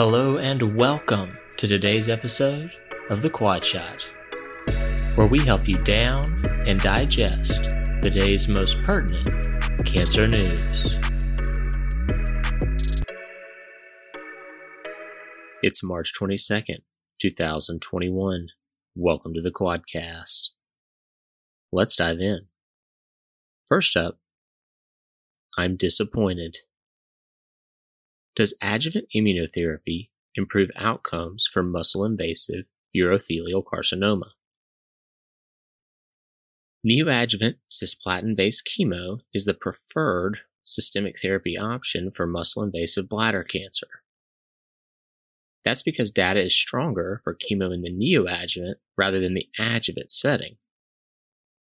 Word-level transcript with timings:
Hello 0.00 0.36
and 0.36 0.76
welcome 0.76 1.36
to 1.56 1.66
today's 1.66 2.08
episode 2.08 2.70
of 3.10 3.20
The 3.20 3.28
Quad 3.28 3.64
Shot, 3.64 4.00
where 5.16 5.26
we 5.26 5.40
help 5.40 5.66
you 5.66 5.74
down 5.74 6.24
and 6.68 6.78
digest 6.78 7.64
the 8.00 8.08
day's 8.08 8.46
most 8.46 8.80
pertinent 8.84 9.28
cancer 9.84 10.28
news. 10.28 10.94
It's 15.64 15.82
March 15.82 16.12
22nd, 16.16 16.82
2021. 17.20 18.46
Welcome 18.94 19.34
to 19.34 19.42
the 19.42 19.50
Quadcast. 19.50 20.50
Let's 21.72 21.96
dive 21.96 22.20
in. 22.20 22.46
First 23.66 23.96
up, 23.96 24.20
I'm 25.58 25.74
disappointed. 25.74 26.58
Does 28.38 28.56
adjuvant 28.62 29.08
immunotherapy 29.12 30.10
improve 30.36 30.70
outcomes 30.76 31.48
for 31.52 31.64
muscle 31.64 32.04
invasive 32.04 32.66
urothelial 32.96 33.64
carcinoma? 33.64 34.30
Neoadjuvant 36.86 37.56
cisplatin 37.68 38.36
based 38.36 38.62
chemo 38.64 39.18
is 39.34 39.44
the 39.44 39.54
preferred 39.54 40.38
systemic 40.62 41.18
therapy 41.20 41.58
option 41.58 42.12
for 42.12 42.28
muscle 42.28 42.62
invasive 42.62 43.08
bladder 43.08 43.42
cancer. 43.42 43.88
That's 45.64 45.82
because 45.82 46.12
data 46.12 46.40
is 46.40 46.54
stronger 46.54 47.18
for 47.24 47.34
chemo 47.34 47.74
in 47.74 47.82
the 47.82 47.92
neoadjuvant 47.92 48.76
rather 48.96 49.18
than 49.18 49.34
the 49.34 49.48
adjuvant 49.58 50.12
setting. 50.12 50.58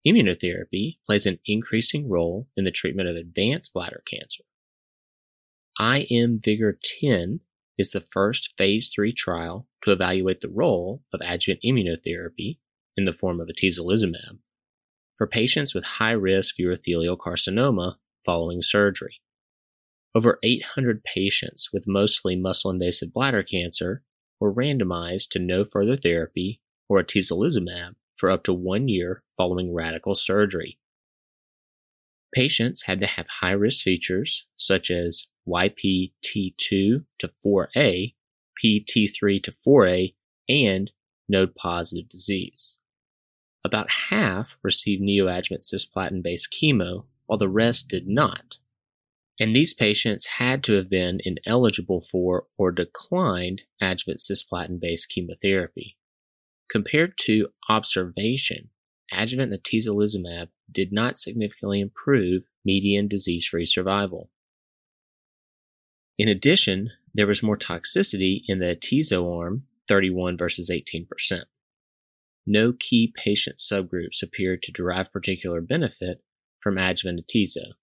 Immunotherapy 0.05 0.95
plays 1.05 1.25
an 1.25 1.39
increasing 1.45 2.09
role 2.09 2.49
in 2.57 2.65
the 2.65 2.71
treatment 2.71 3.07
of 3.07 3.15
advanced 3.15 3.73
bladder 3.73 4.03
cancer. 4.05 4.43
IMvigor 5.79 6.73
10 7.01 7.41
is 7.77 7.91
the 7.91 7.99
first 7.99 8.55
phase 8.57 8.89
3 8.93 9.13
trial 9.13 9.67
to 9.83 9.91
evaluate 9.91 10.41
the 10.41 10.49
role 10.49 11.03
of 11.13 11.21
adjuvant 11.23 11.61
immunotherapy 11.63 12.57
in 12.95 13.05
the 13.05 13.13
form 13.13 13.39
of 13.39 13.47
atezolizumab 13.47 14.39
for 15.15 15.27
patients 15.27 15.75
with 15.75 15.83
high 15.83 16.11
risk 16.11 16.55
urothelial 16.59 17.17
carcinoma 17.17 17.95
following 18.25 18.61
surgery. 18.61 19.21
Over 20.15 20.39
800 20.41 21.03
patients 21.03 21.69
with 21.71 21.87
mostly 21.87 22.35
muscle 22.35 22.71
invasive 22.71 23.13
bladder 23.13 23.43
cancer 23.43 24.03
were 24.39 24.53
randomized 24.53 25.29
to 25.29 25.39
no 25.39 25.63
further 25.63 25.95
therapy 25.95 26.61
or 26.89 27.01
atezolizumab 27.01 27.95
for 28.15 28.31
up 28.31 28.43
to 28.43 28.53
one 28.53 28.87
year 28.87 29.23
following 29.37 29.73
radical 29.73 30.15
surgery. 30.15 30.79
Patients 32.33 32.83
had 32.83 32.99
to 32.99 33.07
have 33.07 33.27
high 33.39 33.51
risk 33.51 33.83
features 33.83 34.47
such 34.55 34.91
as 34.91 35.27
YPT2 35.47 36.57
to 36.57 37.29
4A, 37.45 38.13
PT3 38.63 39.43
to 39.43 39.51
4A, 39.51 40.13
and 40.49 40.91
node 41.29 41.55
positive 41.55 42.09
disease. 42.09 42.79
About 43.63 43.89
half 44.09 44.57
received 44.63 45.01
neoadjuvant 45.01 45.61
cisplatin 45.61 46.21
based 46.23 46.53
chemo, 46.53 47.05
while 47.25 47.37
the 47.37 47.49
rest 47.49 47.89
did 47.89 48.07
not. 48.07 48.57
And 49.39 49.55
these 49.55 49.73
patients 49.73 50.25
had 50.37 50.63
to 50.63 50.73
have 50.73 50.89
been 50.89 51.19
ineligible 51.23 52.01
for 52.01 52.45
or 52.57 52.71
declined 52.71 53.63
adjuvant 53.81 54.19
cisplatin 54.19 54.79
based 54.79 55.09
chemotherapy. 55.09 55.97
Compared 56.69 57.17
to 57.19 57.49
observation, 57.69 58.69
adjuvant 59.11 59.53
atezolizumab 59.53 60.49
did 60.71 60.91
not 60.91 61.17
significantly 61.17 61.79
improve 61.79 62.49
median 62.65 63.07
disease 63.07 63.45
free 63.45 63.65
survival. 63.65 64.29
In 66.17 66.27
addition, 66.27 66.91
there 67.13 67.27
was 67.27 67.43
more 67.43 67.57
toxicity 67.57 68.41
in 68.47 68.59
the 68.59 68.75
atezo 68.75 69.39
arm, 69.39 69.63
31 69.87 70.37
versus 70.37 70.69
18%. 70.71 71.43
No 72.45 72.73
key 72.77 73.13
patient 73.15 73.57
subgroups 73.57 74.23
appeared 74.23 74.61
to 74.63 74.71
derive 74.71 75.11
particular 75.11 75.61
benefit 75.61 76.21
from 76.61 76.77
adjuvant 76.77 77.21
atezo. 77.25 77.73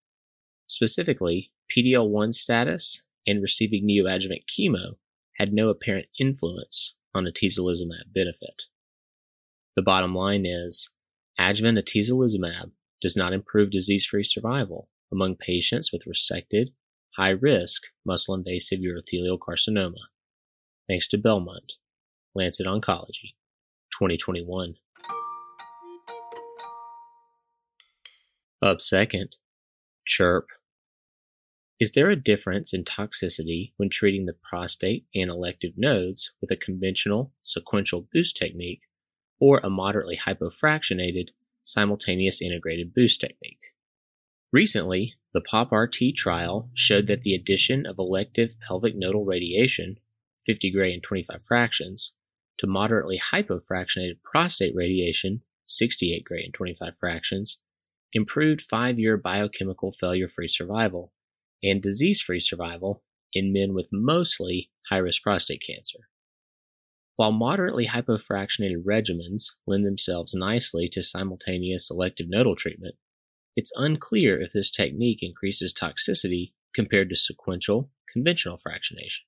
Specifically, 0.66 1.52
PD-L1 1.70 2.32
status 2.34 3.04
and 3.26 3.42
receiving 3.42 3.86
neoadjuvant 3.86 4.44
chemo 4.46 4.96
had 5.36 5.52
no 5.52 5.68
apparent 5.68 6.06
influence 6.18 6.96
on 7.14 7.24
atezolizumab 7.24 8.12
benefit. 8.12 8.64
The 9.76 9.82
bottom 9.82 10.14
line 10.14 10.46
is, 10.46 10.90
adjuvant 11.38 11.78
atezolizumab 11.78 12.70
does 13.00 13.16
not 13.16 13.32
improve 13.32 13.70
disease-free 13.70 14.22
survival 14.22 14.88
among 15.12 15.36
patients 15.36 15.92
with 15.92 16.04
resected 16.04 16.68
high 17.16 17.30
risk 17.30 17.82
muscle 18.04 18.34
invasive 18.34 18.80
urothelial 18.80 19.38
carcinoma. 19.38 20.08
Thanks 20.88 21.06
to 21.08 21.18
Bellmunt, 21.18 21.74
Lancet 22.34 22.66
Oncology, 22.66 23.34
2021. 23.92 24.74
Up 28.60 28.80
second, 28.80 29.36
CHIRP. 30.08 30.46
Is 31.80 31.92
there 31.92 32.08
a 32.08 32.16
difference 32.16 32.72
in 32.72 32.84
toxicity 32.84 33.72
when 33.76 33.90
treating 33.90 34.26
the 34.26 34.36
prostate 34.48 35.06
and 35.14 35.28
elective 35.30 35.72
nodes 35.76 36.32
with 36.40 36.50
a 36.50 36.56
conventional 36.56 37.32
sequential 37.42 38.06
boost 38.12 38.36
technique 38.36 38.82
or 39.44 39.60
a 39.62 39.68
moderately 39.68 40.16
hypofractionated 40.16 41.28
simultaneous 41.62 42.40
integrated 42.40 42.94
boost 42.94 43.20
technique? 43.20 43.60
Recently, 44.50 45.16
the 45.34 45.42
POP-RT 45.42 46.16
trial 46.16 46.70
showed 46.72 47.06
that 47.08 47.20
the 47.22 47.34
addition 47.34 47.84
of 47.84 47.98
elective 47.98 48.58
pelvic 48.66 48.94
nodal 48.96 49.26
radiation, 49.26 49.98
50 50.46 50.70
gray 50.70 50.94
and 50.94 51.02
25 51.02 51.42
fractions, 51.44 52.14
to 52.56 52.66
moderately 52.66 53.20
hypofractionated 53.32 54.22
prostate 54.22 54.74
radiation, 54.74 55.42
68 55.66 56.24
gray 56.24 56.42
and 56.42 56.54
25 56.54 56.96
fractions, 56.96 57.60
improved 58.14 58.62
five 58.62 58.98
year 58.98 59.18
biochemical 59.18 59.92
failure 59.92 60.28
free 60.28 60.48
survival 60.48 61.12
and 61.62 61.82
disease 61.82 62.22
free 62.22 62.40
survival 62.40 63.02
in 63.34 63.52
men 63.52 63.74
with 63.74 63.90
mostly 63.92 64.70
high 64.88 64.96
risk 64.96 65.22
prostate 65.22 65.62
cancer. 65.66 66.08
While 67.16 67.32
moderately 67.32 67.86
hypofractionated 67.86 68.84
regimens 68.84 69.52
lend 69.66 69.86
themselves 69.86 70.34
nicely 70.34 70.88
to 70.90 71.02
simultaneous 71.02 71.86
selective 71.86 72.28
nodal 72.28 72.56
treatment, 72.56 72.96
it's 73.56 73.72
unclear 73.76 74.40
if 74.40 74.52
this 74.52 74.70
technique 74.70 75.22
increases 75.22 75.72
toxicity 75.72 76.52
compared 76.74 77.08
to 77.10 77.16
sequential, 77.16 77.90
conventional 78.12 78.56
fractionation. 78.56 79.20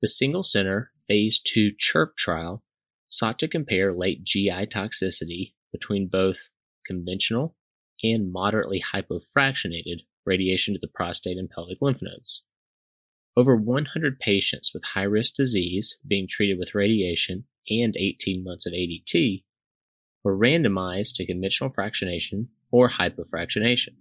The 0.00 0.08
single 0.08 0.42
center 0.42 0.90
Phase 1.06 1.38
2 1.38 1.72
CHIRP 1.78 2.16
trial 2.16 2.62
sought 3.08 3.38
to 3.40 3.48
compare 3.48 3.92
late 3.92 4.24
GI 4.24 4.66
toxicity 4.66 5.52
between 5.70 6.08
both 6.08 6.48
conventional 6.86 7.56
and 8.02 8.32
moderately 8.32 8.82
hypofractionated 8.92 10.06
radiation 10.24 10.74
to 10.74 10.80
the 10.80 10.88
prostate 10.88 11.36
and 11.36 11.50
pelvic 11.50 11.78
lymph 11.82 12.00
nodes. 12.00 12.42
Over 13.36 13.56
100 13.56 14.20
patients 14.20 14.72
with 14.72 14.84
high 14.84 15.02
risk 15.02 15.34
disease 15.34 15.98
being 16.06 16.28
treated 16.28 16.58
with 16.58 16.74
radiation 16.74 17.44
and 17.68 17.96
18 17.96 18.44
months 18.44 18.64
of 18.64 18.72
ADT 18.72 19.42
were 20.22 20.38
randomized 20.38 21.16
to 21.16 21.26
conventional 21.26 21.70
fractionation 21.70 22.46
or 22.70 22.90
hypofractionation. 22.90 23.96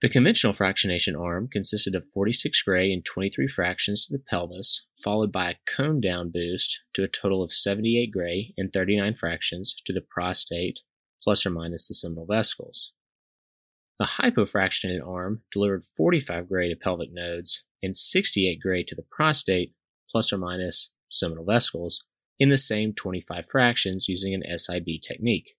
The 0.00 0.08
conventional 0.08 0.52
fractionation 0.52 1.20
arm 1.20 1.48
consisted 1.48 1.94
of 1.94 2.10
46 2.12 2.62
gray 2.62 2.92
and 2.92 3.04
23 3.04 3.46
fractions 3.46 4.06
to 4.06 4.12
the 4.12 4.22
pelvis, 4.22 4.86
followed 4.96 5.30
by 5.30 5.50
a 5.50 5.54
cone 5.64 6.00
down 6.00 6.30
boost 6.30 6.82
to 6.94 7.04
a 7.04 7.08
total 7.08 7.42
of 7.42 7.52
78 7.52 8.10
gray 8.10 8.52
and 8.56 8.72
39 8.72 9.14
fractions 9.14 9.74
to 9.84 9.92
the 9.92 10.00
prostate, 10.00 10.80
plus 11.22 11.46
or 11.46 11.50
minus 11.50 11.86
the 11.86 11.94
seminal 11.94 12.26
vesicles. 12.26 12.92
The 14.00 14.06
hypofractionated 14.06 15.06
arm 15.06 15.42
delivered 15.52 15.84
45 15.96 16.48
gray 16.48 16.68
to 16.68 16.74
pelvic 16.74 17.12
nodes 17.12 17.64
and 17.82 17.96
68 17.96 18.60
gray 18.60 18.82
to 18.84 18.94
the 18.94 19.04
prostate, 19.10 19.72
plus 20.10 20.32
or 20.32 20.38
minus 20.38 20.92
seminal 21.10 21.44
vesicles, 21.44 22.04
in 22.38 22.48
the 22.48 22.56
same 22.56 22.92
25 22.92 23.44
fractions 23.50 24.08
using 24.08 24.34
an 24.34 24.58
SIB 24.58 25.00
technique 25.02 25.56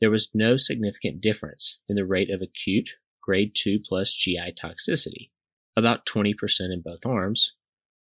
there 0.00 0.10
was 0.10 0.30
no 0.34 0.56
significant 0.56 1.20
difference 1.20 1.80
in 1.88 1.94
the 1.94 2.06
rate 2.06 2.30
of 2.30 2.40
acute 2.40 2.90
grade 3.22 3.52
2 3.54 3.80
plus 3.86 4.14
GI 4.14 4.54
toxicity, 4.60 5.30
about 5.76 6.06
20% 6.06 6.34
in 6.72 6.82
both 6.82 7.04
arms, 7.04 7.54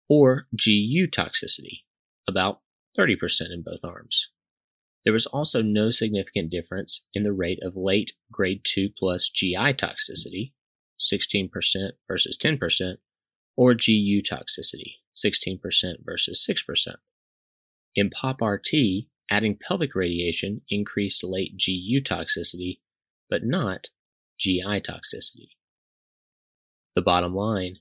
or 0.08 0.46
GU 0.56 1.06
toxicity, 1.06 1.82
about 2.26 2.60
30% 2.98 3.16
in 3.52 3.62
both 3.62 3.84
arms. 3.84 4.32
There 5.04 5.12
was 5.12 5.26
also 5.26 5.62
no 5.62 5.90
significant 5.90 6.50
difference 6.50 7.08
in 7.12 7.24
the 7.24 7.32
rate 7.32 7.58
of 7.62 7.76
late 7.76 8.12
grade 8.30 8.62
2 8.64 8.88
plus 8.98 9.28
GI 9.28 9.74
toxicity, 9.74 10.52
16% 10.98 11.50
versus 12.08 12.38
10%, 12.38 12.96
or 13.56 13.74
GU 13.74 14.22
toxicity, 14.22 14.96
16% 15.16 15.60
versus 16.04 16.46
6%. 16.48 16.94
In 17.94 18.10
POP-RT, 18.10 18.72
Adding 19.32 19.56
pelvic 19.56 19.94
radiation 19.94 20.60
increased 20.68 21.24
late 21.24 21.56
GU 21.56 22.02
toxicity, 22.02 22.80
but 23.30 23.44
not 23.44 23.88
GI 24.38 24.82
toxicity. 24.82 25.52
The 26.94 27.00
bottom 27.00 27.34
line 27.34 27.76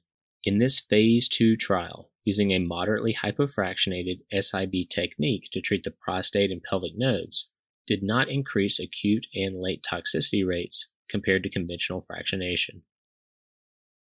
in 0.46 0.60
this 0.60 0.80
phase 0.80 1.28
2 1.28 1.58
trial, 1.58 2.10
using 2.24 2.52
a 2.52 2.60
moderately 2.60 3.14
hypofractionated 3.14 4.22
SIB 4.32 4.88
technique 4.90 5.50
to 5.52 5.60
treat 5.60 5.84
the 5.84 5.92
prostate 5.92 6.52
and 6.52 6.64
pelvic 6.64 6.94
nodes 6.96 7.50
did 7.86 8.02
not 8.02 8.30
increase 8.30 8.80
acute 8.80 9.28
and 9.36 9.60
late 9.60 9.84
toxicity 9.84 10.48
rates 10.48 10.94
compared 11.10 11.44
to 11.44 11.50
conventional 11.50 12.02
fractionation. 12.02 12.84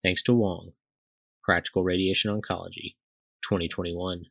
Thanks 0.03 0.23
to 0.23 0.33
Wong, 0.33 0.73
Practical 1.47 1.85
Radiation 1.85 2.33
Oncology, 2.33 2.97
2021. 3.49 4.25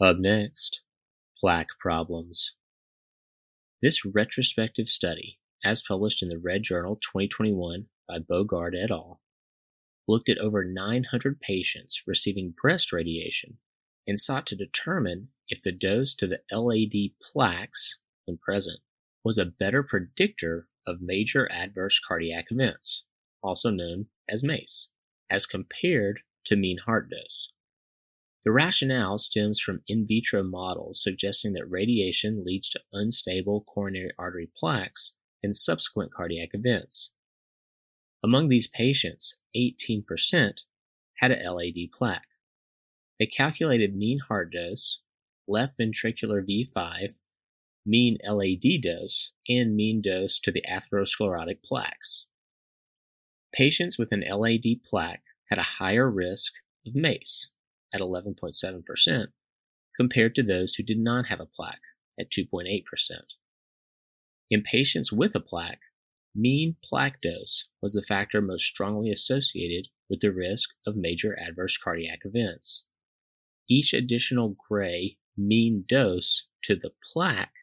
Up 0.00 0.16
next, 0.18 0.82
plaque 1.40 1.68
problems. 1.78 2.56
This 3.80 4.04
retrospective 4.04 4.88
study, 4.88 5.38
as 5.64 5.80
published 5.80 6.24
in 6.24 6.28
the 6.28 6.40
Red 6.44 6.64
Journal 6.64 6.96
2021 6.96 7.86
by 8.08 8.18
Bogard 8.18 8.72
et 8.76 8.90
al., 8.90 9.20
looked 10.08 10.28
at 10.28 10.38
over 10.38 10.64
900 10.64 11.40
patients 11.40 12.02
receiving 12.04 12.52
breast 12.60 12.92
radiation 12.92 13.58
and 14.08 14.18
sought 14.18 14.46
to 14.46 14.56
determine 14.56 15.28
if 15.48 15.62
the 15.62 15.70
dose 15.70 16.16
to 16.16 16.26
the 16.26 16.40
LAD 16.50 17.12
plaques, 17.22 18.00
when 18.24 18.38
present, 18.38 18.80
was 19.24 19.38
a 19.38 19.46
better 19.46 19.84
predictor 19.84 20.66
of 20.84 21.00
major 21.00 21.48
adverse 21.52 22.00
cardiac 22.00 22.46
events, 22.50 23.04
also 23.42 23.70
known 23.70 24.06
as 24.28 24.44
MACE, 24.44 24.88
as 25.30 25.46
compared 25.46 26.20
to 26.44 26.56
mean 26.56 26.78
heart 26.86 27.10
dose. 27.10 27.52
The 28.44 28.52
rationale 28.52 29.18
stems 29.18 29.58
from 29.58 29.82
in 29.88 30.06
vitro 30.06 30.44
models 30.44 31.02
suggesting 31.02 31.52
that 31.54 31.68
radiation 31.68 32.44
leads 32.44 32.68
to 32.70 32.80
unstable 32.92 33.62
coronary 33.62 34.12
artery 34.16 34.48
plaques 34.56 35.14
and 35.42 35.54
subsequent 35.54 36.12
cardiac 36.12 36.50
events. 36.52 37.12
Among 38.22 38.48
these 38.48 38.68
patients, 38.68 39.40
18% 39.56 40.60
had 41.18 41.32
a 41.32 41.52
LAD 41.52 41.90
plaque. 41.92 42.28
They 43.18 43.26
calculated 43.26 43.96
mean 43.96 44.20
heart 44.28 44.52
dose, 44.52 45.02
left 45.48 45.78
ventricular 45.80 46.40
V5, 46.46 47.14
mean 47.84 48.18
LAD 48.24 48.80
dose, 48.82 49.32
and 49.48 49.74
mean 49.74 50.02
dose 50.02 50.38
to 50.40 50.52
the 50.52 50.62
atherosclerotic 50.68 51.62
plaques. 51.64 52.26
Patients 53.56 53.98
with 53.98 54.12
an 54.12 54.22
LAD 54.28 54.82
plaque 54.84 55.22
had 55.48 55.58
a 55.58 55.78
higher 55.78 56.10
risk 56.10 56.52
of 56.86 56.94
MACE 56.94 57.52
at 57.90 58.02
11.7% 58.02 59.26
compared 59.96 60.34
to 60.34 60.42
those 60.42 60.74
who 60.74 60.82
did 60.82 60.98
not 60.98 61.28
have 61.28 61.40
a 61.40 61.46
plaque 61.46 61.80
at 62.20 62.30
2.8%. 62.30 62.82
In 64.50 64.62
patients 64.62 65.10
with 65.10 65.34
a 65.34 65.40
plaque, 65.40 65.80
mean 66.34 66.76
plaque 66.84 67.22
dose 67.22 67.70
was 67.80 67.94
the 67.94 68.02
factor 68.02 68.42
most 68.42 68.66
strongly 68.66 69.10
associated 69.10 69.88
with 70.10 70.20
the 70.20 70.32
risk 70.32 70.74
of 70.86 70.94
major 70.94 71.34
adverse 71.40 71.78
cardiac 71.78 72.20
events. 72.24 72.86
Each 73.70 73.94
additional 73.94 74.54
gray 74.68 75.16
mean 75.34 75.84
dose 75.88 76.48
to 76.64 76.76
the 76.76 76.92
plaque 77.12 77.54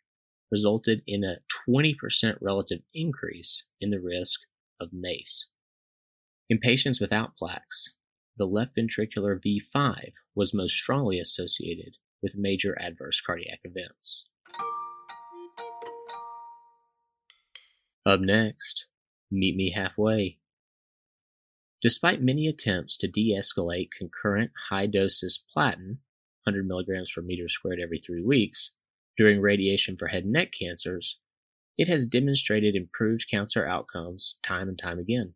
resulted 0.51 1.03
in 1.05 1.23
a 1.23 1.37
20% 1.69 2.37
relative 2.41 2.79
increase 2.95 3.67
in 3.79 3.91
the 3.91 4.01
risk 4.01 4.41
of 4.81 4.89
MACE. 4.91 5.51
In 6.49 6.59
patients 6.59 6.99
without 6.99 7.37
plaques, 7.37 7.95
the 8.37 8.45
left 8.45 8.75
ventricular 8.75 9.39
V5 9.39 10.11
was 10.35 10.53
most 10.53 10.73
strongly 10.73 11.17
associated 11.17 11.95
with 12.21 12.35
major 12.37 12.77
adverse 12.81 13.21
cardiac 13.21 13.59
events. 13.63 14.27
Up 18.05 18.19
next, 18.19 18.87
meet 19.31 19.55
me 19.55 19.71
halfway. 19.71 20.39
Despite 21.81 22.21
many 22.21 22.47
attempts 22.47 22.97
to 22.97 23.07
de 23.07 23.33
escalate 23.37 23.89
concurrent 23.97 24.51
high 24.69 24.87
dose 24.87 25.37
platin, 25.37 25.99
100 26.43 26.67
milligrams 26.67 27.11
per 27.13 27.21
meter 27.21 27.47
squared 27.47 27.79
every 27.81 27.99
three 27.99 28.21
weeks, 28.21 28.71
during 29.17 29.39
radiation 29.39 29.95
for 29.95 30.07
head 30.07 30.23
and 30.23 30.33
neck 30.33 30.51
cancers, 30.51 31.19
it 31.77 31.87
has 31.87 32.05
demonstrated 32.05 32.75
improved 32.75 33.29
cancer 33.29 33.65
outcomes 33.65 34.39
time 34.43 34.67
and 34.67 34.77
time 34.77 34.99
again. 34.99 35.35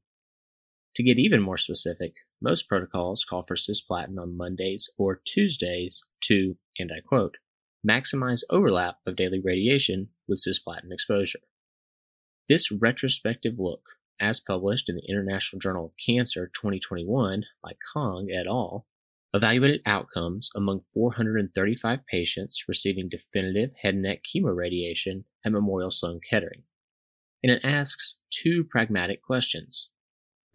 To 0.97 1.03
get 1.03 1.19
even 1.19 1.44
more 1.44 1.57
specific, 1.57 2.15
most 2.41 2.67
protocols 2.67 3.23
call 3.23 3.44
for 3.44 3.53
cisplatin 3.53 4.17
on 4.19 4.35
Mondays 4.35 4.89
or 4.97 5.21
Tuesdays 5.23 6.03
to, 6.21 6.55
and 6.79 6.91
I 6.91 7.01
quote, 7.01 7.38
maximize 7.88 8.41
overlap 8.49 8.95
of 9.05 9.15
daily 9.15 9.39
radiation 9.39 10.09
with 10.27 10.41
cisplatin 10.44 10.91
exposure. 10.91 11.41
This 12.49 12.71
retrospective 12.71 13.59
look, 13.59 13.83
as 14.19 14.39
published 14.39 14.89
in 14.89 14.95
the 14.95 15.07
International 15.07 15.59
Journal 15.59 15.85
of 15.85 15.94
Cancer 16.03 16.47
2021 16.47 17.44
by 17.63 17.73
Kong 17.94 18.29
et 18.31 18.47
al., 18.47 18.88
evaluated 19.35 19.81
outcomes 19.85 20.49
among 20.55 20.79
435 20.95 22.07
patients 22.07 22.65
receiving 22.67 23.07
definitive 23.07 23.73
head 23.83 23.94
and 23.94 24.01
neck 24.01 24.21
chemoradiation 24.23 25.25
at 25.45 25.51
Memorial 25.51 25.91
Sloan 25.91 26.21
Kettering. 26.27 26.63
And 27.44 27.51
it 27.51 27.63
asks 27.63 28.17
two 28.31 28.63
pragmatic 28.63 29.21
questions. 29.21 29.91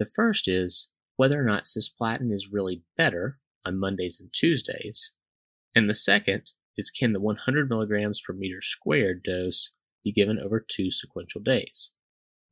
The 0.02 0.10
first 0.16 0.48
is 0.48 0.90
whether 1.14 1.40
or 1.40 1.44
not 1.44 1.62
cisplatin 1.62 2.32
is 2.32 2.50
really 2.50 2.82
better 2.96 3.38
on 3.64 3.78
Mondays 3.78 4.18
and 4.18 4.32
Tuesdays. 4.32 5.14
And 5.76 5.88
the 5.88 5.94
second 5.94 6.50
is 6.76 6.90
can 6.90 7.12
the 7.12 7.20
100 7.20 7.70
milligrams 7.70 8.20
per 8.20 8.32
meter 8.32 8.60
squared 8.60 9.22
dose 9.22 9.70
be 10.02 10.10
given 10.10 10.40
over 10.40 10.58
two 10.58 10.90
sequential 10.90 11.40
days, 11.40 11.94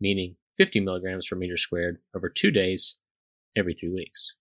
meaning 0.00 0.36
50 0.58 0.78
milligrams 0.78 1.26
per 1.26 1.34
meter 1.34 1.56
squared 1.56 1.98
over 2.14 2.28
two 2.28 2.52
days 2.52 2.98
every 3.56 3.74
three 3.74 3.90
weeks. 3.90 4.36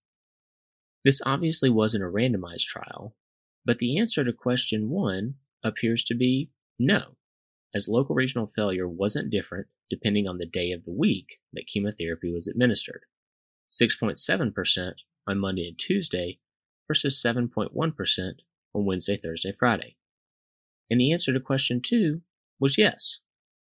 This 1.04 1.20
obviously 1.26 1.72
wasn't 1.72 2.04
a 2.04 2.12
randomized 2.12 2.68
trial, 2.68 3.16
but 3.66 3.80
the 3.80 3.98
answer 3.98 4.24
to 4.24 4.34
question 4.34 4.92
one 4.92 5.34
appears 5.64 6.04
to 6.04 6.14
be 6.14 6.52
no, 6.78 7.16
as 7.74 7.88
local 7.88 8.16
regional 8.16 8.48
failure 8.48 8.88
wasn't 8.88 9.30
different 9.30 9.68
depending 9.90 10.28
on 10.28 10.38
the 10.38 10.46
day 10.46 10.72
of 10.72 10.84
the 10.84 10.94
week 10.94 11.40
that 11.54 11.68
chemotherapy 11.68 12.32
was 12.32 12.48
administered. 12.48 13.04
6.7% 13.72 14.94
on 15.28 15.40
Monday 15.40 15.68
and 15.68 15.78
Tuesday 15.78 16.40
versus 16.88 17.22
7.1% 17.24 18.32
on 18.74 18.86
Wednesday, 18.86 19.18
Thursday, 19.18 19.52
Friday. 19.52 19.96
And 20.90 21.00
the 21.00 21.12
answer 21.12 21.32
to 21.32 21.40
question 21.40 21.82
two 21.82 22.22
was 22.60 22.78
yes. 22.78 23.22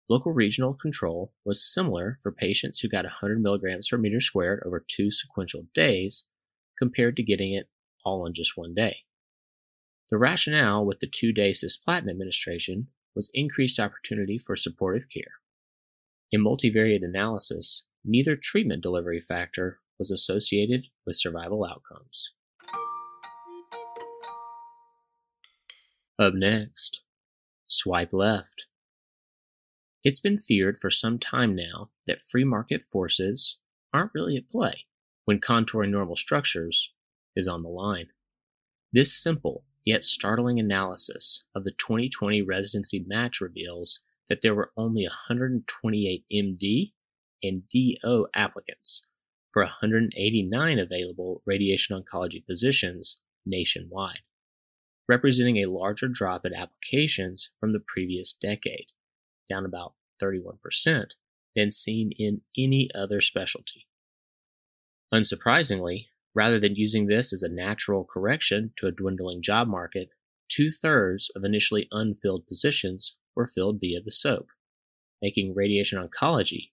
Local 0.09 0.33
regional 0.33 0.75
control 0.75 1.33
was 1.45 1.65
similar 1.65 2.19
for 2.23 2.31
patients 2.31 2.81
who 2.81 2.89
got 2.89 3.05
100 3.05 3.41
milligrams 3.41 3.89
per 3.89 3.99
meter 3.99 4.21
squared 4.21 4.63
over 4.65 4.85
two 4.87 5.11
sequential 5.11 5.67
days 5.75 6.29
compared 6.79 7.17
to 7.17 7.23
getting 7.23 7.53
it 7.53 7.69
all 8.05 8.25
on 8.25 8.33
just 8.33 8.53
one 8.57 8.75
day. 8.75 8.99
The 10.11 10.19
rationale 10.19 10.85
with 10.85 11.01
the 11.01 11.09
two 11.09 11.33
day 11.33 11.51
cisplatin 11.51 12.09
administration 12.09 12.89
was 13.17 13.31
increased 13.35 13.81
opportunity 13.81 14.39
for 14.39 14.55
supportive 14.55 15.09
care. 15.09 15.41
In 16.31 16.45
multivariate 16.45 17.03
analysis, 17.03 17.87
neither 18.05 18.37
treatment 18.37 18.83
delivery 18.83 19.21
factor 19.21 19.81
was 19.99 20.11
associated 20.11 20.89
with 21.07 21.17
survival 21.17 21.65
outcomes. 21.65 22.35
Up 26.19 26.35
next, 26.35 27.03
swipe 27.67 28.13
left. 28.13 28.67
It's 30.05 30.21
been 30.21 30.39
feared 30.39 30.79
for 30.79 30.91
some 30.91 31.19
time 31.19 31.57
now 31.57 31.91
that 32.07 32.23
free 32.23 32.45
market 32.45 32.83
forces 32.83 33.59
aren't 33.93 34.13
really 34.15 34.37
at 34.37 34.49
play 34.49 34.85
when 35.25 35.41
contouring 35.41 35.91
normal 35.91 36.17
structures 36.17 36.93
is 37.35 37.49
on 37.49 37.63
the 37.63 37.69
line. 37.69 38.09
This 38.93 39.13
simple 39.13 39.65
yet 39.87 40.05
startling 40.05 40.59
analysis 40.59 41.47
of 41.55 41.65
the 41.65 41.71
2020 41.71 42.43
residency 42.43 43.03
match 43.07 43.41
reveals 43.41 44.01
that 44.29 44.41
there 44.43 44.55
were 44.55 44.73
only 44.77 45.05
128 45.05 46.25
MD 46.31 46.93
and 47.43 47.63
DO 47.71 48.27
applicants 48.35 49.07
for 49.53 49.63
189 49.63 50.79
available 50.79 51.43
radiation 51.47 51.99
oncology 51.99 52.45
positions 52.45 53.21
nationwide, 53.47 54.23
representing 55.09 55.59
a 55.59 55.71
larger 55.71 56.09
drop 56.09 56.45
in 56.45 56.53
applications 56.53 57.53
from 57.61 57.73
the 57.73 57.81
previous 57.81 58.33
decade, 58.33 58.89
down 59.49 59.65
about 59.65 59.95
31%, 60.21 61.13
than 61.55 61.71
seen 61.71 62.11
in 62.19 62.41
any 62.59 62.91
other 62.95 63.21
specialty. 63.21 63.87
Unsurprisingly, 65.15 66.09
rather 66.37 66.61
than 66.61 66.75
using 66.77 67.07
this 67.07 67.33
as 67.33 67.43
a 67.43 67.53
natural 67.53 68.05
correction 68.05 68.73
to 68.77 68.87
a 68.87 68.93
dwindling 68.93 69.41
job 69.43 69.67
market, 69.67 70.11
two 70.49 70.71
thirds 70.71 71.31
of 71.35 71.43
initially 71.43 71.89
unfilled 71.91 72.47
positions 72.47 73.17
were 73.35 73.47
filled 73.47 73.79
via 73.81 74.01
the 74.05 74.11
SOAP, 74.11 74.49
making 75.23 75.55
radiation 75.55 75.99
oncology 75.99 76.71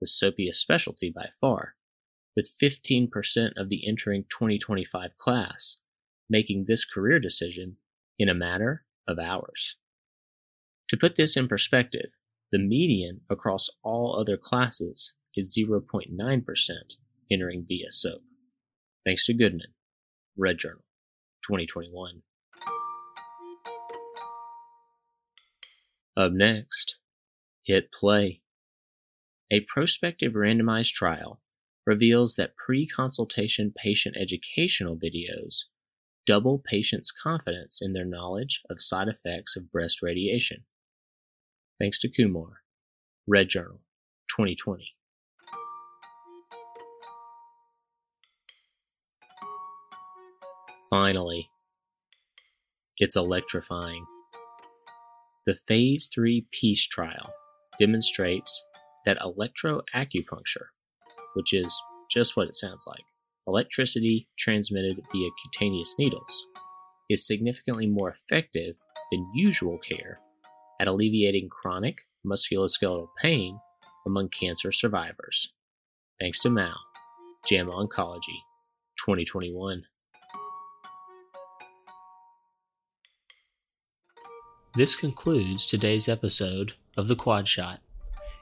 the 0.00 0.06
soapiest 0.06 0.56
specialty 0.56 1.10
by 1.14 1.28
far 1.40 1.76
with 2.36 2.50
15% 2.60 3.08
of 3.56 3.68
the 3.68 3.86
entering 3.86 4.24
2025 4.28 5.16
class 5.16 5.78
making 6.28 6.64
this 6.66 6.84
career 6.84 7.20
decision 7.20 7.76
in 8.18 8.28
a 8.28 8.34
matter 8.34 8.84
of 9.06 9.18
hours. 9.18 9.76
To 10.88 10.96
put 10.96 11.16
this 11.16 11.36
in 11.36 11.48
perspective, 11.48 12.16
the 12.50 12.58
median 12.58 13.20
across 13.30 13.68
all 13.82 14.16
other 14.18 14.36
classes 14.36 15.14
is 15.36 15.56
0.9% 15.56 16.08
entering 17.30 17.64
via 17.68 17.90
SOAP. 17.90 18.22
Thanks 19.04 19.26
to 19.26 19.34
Goodman, 19.34 19.74
Red 20.36 20.58
Journal, 20.58 20.84
2021. 21.46 22.22
Up 26.16 26.32
next, 26.32 26.98
hit 27.64 27.90
play. 27.92 28.40
A 29.50 29.60
prospective 29.60 30.32
randomized 30.32 30.92
trial 30.92 31.40
reveals 31.86 32.36
that 32.36 32.56
pre 32.56 32.86
consultation 32.86 33.72
patient 33.76 34.16
educational 34.18 34.96
videos 34.96 35.64
double 36.26 36.58
patients' 36.58 37.10
confidence 37.10 37.80
in 37.82 37.92
their 37.92 38.04
knowledge 38.04 38.62
of 38.70 38.80
side 38.80 39.08
effects 39.08 39.56
of 39.56 39.70
breast 39.70 40.02
radiation. 40.02 40.64
Thanks 41.78 41.98
to 42.00 42.08
Kumar, 42.08 42.62
Red 43.26 43.48
Journal, 43.50 43.82
2020. 44.30 44.93
Finally, 50.90 51.48
it's 52.98 53.16
electrifying. 53.16 54.04
The 55.46 55.54
Phase 55.54 56.08
3 56.14 56.46
PEACE 56.52 56.86
trial 56.86 57.30
demonstrates 57.78 58.64
that 59.06 59.18
electroacupuncture, 59.18 60.66
which 61.34 61.52
is 61.52 61.74
just 62.10 62.36
what 62.36 62.48
it 62.48 62.56
sounds 62.56 62.84
like, 62.86 63.04
electricity 63.46 64.28
transmitted 64.38 65.00
via 65.12 65.28
cutaneous 65.42 65.94
needles, 65.98 66.46
is 67.08 67.26
significantly 67.26 67.86
more 67.86 68.10
effective 68.10 68.76
than 69.10 69.24
usual 69.34 69.78
care 69.78 70.20
at 70.80 70.88
alleviating 70.88 71.48
chronic 71.48 72.02
musculoskeletal 72.26 73.08
pain 73.20 73.58
among 74.06 74.28
cancer 74.28 74.70
survivors. 74.70 75.52
Thanks 76.20 76.40
to 76.40 76.50
Mao, 76.50 76.74
JAMA 77.46 77.72
Oncology, 77.72 78.42
2021. 78.98 79.84
This 84.76 84.96
concludes 84.96 85.66
today's 85.66 86.08
episode 86.08 86.72
of 86.96 87.06
The 87.06 87.14
Quad 87.14 87.46
Shot. 87.46 87.78